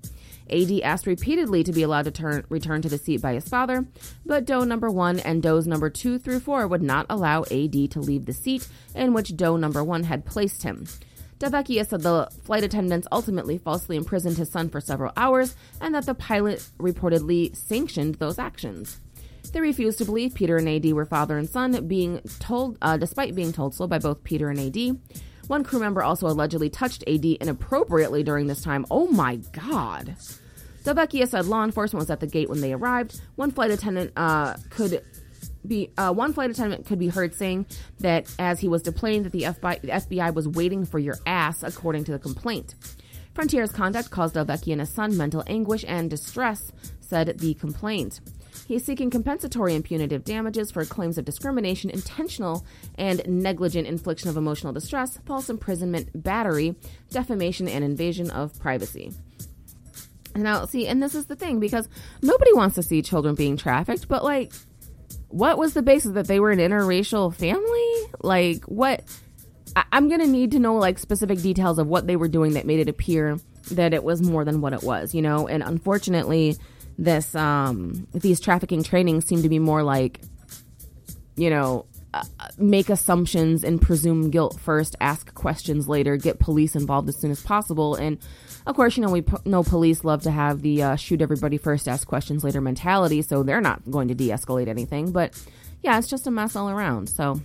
AD 0.49 0.81
asked 0.81 1.07
repeatedly 1.07 1.63
to 1.63 1.71
be 1.71 1.83
allowed 1.83 2.03
to 2.03 2.11
turn, 2.11 2.43
return 2.49 2.81
to 2.81 2.89
the 2.89 2.97
seat 2.97 3.21
by 3.21 3.35
his 3.35 3.47
father, 3.47 3.87
but 4.25 4.43
Doe 4.43 4.65
number 4.65 4.89
one 4.89 5.21
and 5.21 5.41
Does 5.41 5.65
number 5.65 5.89
two 5.89 6.19
through 6.19 6.41
four 6.41 6.67
would 6.67 6.83
not 6.83 7.05
allow 7.09 7.43
AD 7.43 7.89
to 7.91 8.01
leave 8.01 8.25
the 8.25 8.33
seat 8.33 8.67
in 8.93 9.13
which 9.13 9.37
Doe 9.37 9.55
number 9.55 9.81
one 9.81 10.03
had 10.03 10.25
placed 10.25 10.63
him. 10.63 10.87
Davecchia 11.39 11.87
said 11.87 12.01
the 12.01 12.29
flight 12.43 12.63
attendants 12.63 13.07
ultimately 13.11 13.57
falsely 13.57 13.95
imprisoned 13.95 14.37
his 14.37 14.51
son 14.51 14.69
for 14.69 14.81
several 14.81 15.13
hours 15.15 15.55
and 15.79 15.95
that 15.95 16.05
the 16.05 16.13
pilot 16.13 16.67
reportedly 16.77 17.55
sanctioned 17.55 18.15
those 18.15 18.37
actions. 18.37 18.99
They 19.53 19.61
refused 19.61 19.97
to 19.99 20.05
believe 20.05 20.35
Peter 20.35 20.57
and 20.57 20.67
AD 20.67 20.91
were 20.93 21.05
father 21.05 21.37
and 21.37 21.49
son, 21.49 21.87
being 21.87 22.21
told, 22.39 22.77
uh, 22.81 22.97
despite 22.97 23.35
being 23.35 23.53
told 23.53 23.73
so 23.73 23.87
by 23.87 23.99
both 23.99 24.23
Peter 24.23 24.49
and 24.49 24.59
AD. 24.59 24.99
One 25.47 25.63
crew 25.63 25.79
member 25.79 26.03
also 26.03 26.27
allegedly 26.27 26.69
touched 26.69 27.03
AD 27.07 27.25
inappropriately 27.25 28.21
during 28.21 28.47
this 28.47 28.61
time. 28.61 28.85
Oh 28.91 29.07
my 29.07 29.37
god. 29.53 30.15
Delvecchia 30.83 31.27
said 31.27 31.45
law 31.45 31.63
enforcement 31.63 32.01
was 32.01 32.09
at 32.09 32.19
the 32.19 32.27
gate 32.27 32.49
when 32.49 32.61
they 32.61 32.73
arrived. 32.73 33.19
One 33.35 33.51
flight 33.51 33.71
attendant 33.71 34.11
uh, 34.15 34.57
could 34.69 35.03
uh, 35.97 36.13
one 36.13 36.33
flight 36.33 36.49
attendant 36.49 36.85
could 36.85 36.99
be 36.99 37.09
heard 37.09 37.33
saying 37.33 37.65
that 37.99 38.33
as 38.39 38.59
he 38.59 38.67
was 38.67 38.81
deploying 38.81 39.23
that 39.23 39.31
the 39.31 39.43
FBI, 39.43 39.81
the 39.81 39.89
FBI 39.89 40.33
was 40.33 40.47
waiting 40.47 40.85
for 40.85 40.99
your 40.99 41.15
ass, 41.25 41.63
according 41.63 42.05
to 42.05 42.11
the 42.11 42.19
complaint. 42.19 42.75
Frontier's 43.33 43.71
conduct 43.71 44.09
caused 44.11 44.35
Delvecchia 44.35 44.73
and 44.73 44.81
his 44.81 44.89
son 44.89 45.15
mental 45.15 45.43
anguish 45.47 45.85
and 45.87 46.09
distress, 46.09 46.71
said 46.99 47.39
the 47.39 47.53
complaint. 47.53 48.19
He 48.67 48.75
is 48.75 48.85
seeking 48.85 49.09
compensatory 49.09 49.73
and 49.75 49.83
punitive 49.83 50.23
damages 50.23 50.71
for 50.71 50.85
claims 50.85 51.17
of 51.17 51.25
discrimination, 51.25 51.89
intentional 51.89 52.65
and 52.97 53.21
negligent 53.27 53.87
infliction 53.87 54.29
of 54.29 54.37
emotional 54.37 54.73
distress, 54.73 55.17
false 55.25 55.49
imprisonment, 55.49 56.09
battery, 56.13 56.75
defamation, 57.09 57.67
and 57.67 57.83
invasion 57.83 58.29
of 58.29 58.59
privacy. 58.59 59.11
Now, 60.35 60.65
see, 60.65 60.87
and 60.87 61.01
this 61.01 61.15
is 61.15 61.25
the 61.25 61.35
thing 61.35 61.59
because 61.59 61.89
nobody 62.21 62.53
wants 62.53 62.75
to 62.75 62.83
see 62.83 63.01
children 63.01 63.35
being 63.35 63.57
trafficked, 63.57 64.07
but 64.07 64.23
like, 64.23 64.53
what 65.29 65.57
was 65.57 65.73
the 65.73 65.81
basis 65.81 66.13
that 66.13 66.27
they 66.27 66.39
were 66.39 66.51
an 66.51 66.59
interracial 66.59 67.33
family? 67.33 68.11
Like, 68.21 68.65
what? 68.65 69.03
I- 69.75 69.85
I'm 69.91 70.09
gonna 70.09 70.27
need 70.27 70.51
to 70.51 70.59
know 70.59 70.75
like 70.75 70.97
specific 70.99 71.41
details 71.41 71.77
of 71.79 71.87
what 71.87 72.07
they 72.07 72.15
were 72.15 72.27
doing 72.27 72.53
that 72.53 72.65
made 72.65 72.79
it 72.79 72.89
appear 72.89 73.39
that 73.71 73.93
it 73.93 74.03
was 74.03 74.21
more 74.21 74.43
than 74.43 74.61
what 74.61 74.73
it 74.73 74.81
was, 74.83 75.13
you 75.13 75.21
know. 75.21 75.47
And 75.47 75.61
unfortunately, 75.63 76.57
this 76.97 77.33
um 77.35 78.07
these 78.13 78.39
trafficking 78.39 78.83
trainings 78.83 79.25
seem 79.25 79.43
to 79.43 79.49
be 79.49 79.59
more 79.59 79.83
like, 79.83 80.21
you 81.35 81.49
know, 81.49 81.85
uh, 82.13 82.23
make 82.57 82.89
assumptions 82.89 83.63
and 83.63 83.79
presume 83.79 84.31
guilt 84.31 84.59
first, 84.59 84.95
ask 84.99 85.33
questions 85.35 85.87
later, 85.87 86.17
get 86.17 86.39
police 86.39 86.75
involved 86.75 87.07
as 87.07 87.19
soon 87.21 87.29
as 87.31 87.41
possible, 87.41 87.93
and 87.95 88.17
of 88.69 88.75
course, 88.75 88.95
you 88.95 89.03
know 89.03 89.09
we 89.09 89.23
know 89.45 89.63
police 89.63 90.03
love 90.03 90.21
to 90.23 90.31
have 90.31 90.61
the 90.61 90.83
uh, 90.83 90.95
shoot 90.95 91.21
everybody 91.21 91.57
first, 91.57 91.87
ask 91.87 92.07
questions 92.07 92.43
later 92.43 92.61
mentality, 92.61 93.23
so 93.23 93.41
they're 93.41 93.61
not 93.61 93.81
going 93.89 94.09
to 94.09 94.15
de-escalate 94.15 94.67
anything. 94.67 95.11
But 95.11 95.33
yeah, 95.81 95.97
it's 95.97 96.07
just 96.07 96.27
a 96.27 96.31
mess 96.31 96.55
all 96.55 96.69
around. 96.69 97.09
So 97.09 97.41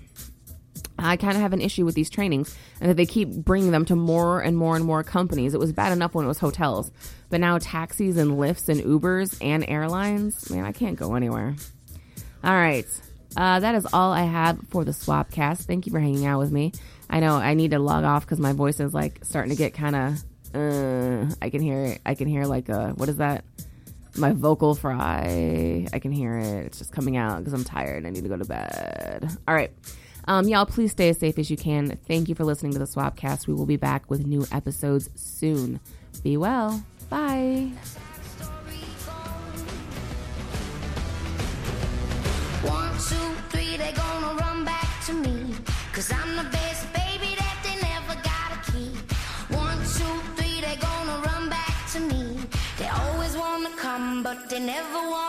I 0.99 1.17
kind 1.17 1.35
of 1.35 1.41
have 1.41 1.55
an 1.55 1.63
issue 1.63 1.87
with 1.87 1.95
these 1.95 2.11
trainings 2.11 2.57
and 2.81 2.91
that 2.91 2.97
they 2.97 3.07
keep 3.07 3.31
bringing 3.31 3.71
them 3.71 3.87
to 3.87 3.97
more 3.97 4.41
and 4.41 4.57
more 4.57 4.77
and 4.77 4.85
more 4.85 5.03
companies. 5.03 5.55
It 5.55 5.61
was 5.61 5.73
bad 5.73 5.93
enough 5.93 6.15
when 6.15 6.27
it 6.27 6.29
was 6.29 6.39
hotels, 6.39 6.93
but 7.31 7.41
now 7.41 7.57
taxis 7.59 8.19
and 8.19 8.39
lifts 8.39 8.69
and 8.69 8.81
Ubers 8.81 9.37
and 9.41 9.65
airlines. 9.67 10.51
Man, 10.51 10.65
I 10.65 10.73
can't 10.73 10.99
go 10.99 11.15
anywhere. 11.15 11.57
All 12.45 12.55
right. 12.55 12.87
Uh, 13.35 13.61
that 13.61 13.75
is 13.75 13.87
all 13.93 14.13
I 14.13 14.25
have 14.25 14.61
for 14.69 14.85
the 14.85 14.93
Swapcast. 14.93 15.63
Thank 15.63 15.87
you 15.87 15.93
for 15.93 16.01
hanging 16.01 16.27
out 16.27 16.39
with 16.39 16.53
me. 16.53 16.73
I 17.09 17.21
know 17.21 17.37
I 17.37 17.55
need 17.55 17.71
to 17.71 17.79
log 17.79 18.05
off 18.05 18.25
because 18.25 18.39
my 18.39 18.53
voice 18.53 18.79
is 18.79 18.93
like 18.93 19.25
starting 19.25 19.51
to 19.51 19.57
get 19.57 19.73
kind 19.73 19.97
of. 19.97 20.23
Uh, 20.55 21.27
I 21.43 21.51
can 21.51 21.61
hear 21.61 21.85
it. 21.85 22.01
I 22.07 22.15
can 22.15 22.29
hear 22.29 22.45
like 22.45 22.69
a 22.69 22.91
what 22.91 23.09
is 23.09 23.17
that? 23.17 23.45
My 24.17 24.33
vocal 24.33 24.75
fry. 24.75 25.87
I 25.93 25.99
can 25.99 26.13
hear 26.13 26.39
it. 26.39 26.67
It's 26.67 26.79
just 26.79 26.93
coming 26.93 27.17
out 27.17 27.39
because 27.39 27.53
I'm 27.53 27.65
tired. 27.65 28.07
I 28.07 28.11
need 28.11 28.23
to 28.23 28.29
go 28.29 28.37
to 28.37 28.45
bed. 28.45 29.29
All 29.49 29.55
right. 29.55 29.73
Um, 30.27 30.49
y'all, 30.49 30.65
please 30.65 30.93
stay 30.93 31.09
as 31.11 31.19
safe 31.19 31.39
as 31.39 31.51
you 31.51 31.57
can. 31.57 31.99
Thank 32.07 32.29
you 32.29 32.35
for 32.35 32.45
listening 32.45 32.73
to 32.73 32.79
the 32.79 32.87
Swapcast. 32.87 33.47
We 33.47 33.55
will 33.55 33.67
be 33.67 33.77
back 33.77 34.09
with 34.09 34.27
new 34.27 34.47
episodes 34.53 35.11
soon. 35.17 35.81
Be 36.23 36.37
well. 36.37 36.83
Bye. 37.11 37.73
One, 42.63 42.93
two, 42.93 43.35
three, 43.51 43.77
they 43.77 43.93
gonna 43.93 44.35
run 44.41 44.65
back 44.65 45.05
to 45.07 45.13
me. 45.13 45.55
Cause 45.93 46.11
I'm 46.11 46.37
the 46.37 46.45
baby 46.45 46.74
they 54.55 54.61
never. 54.61 54.85
Except 54.85 55.24